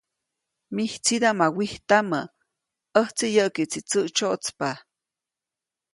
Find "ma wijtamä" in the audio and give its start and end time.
1.39-2.21